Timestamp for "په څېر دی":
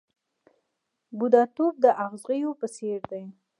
2.61-3.25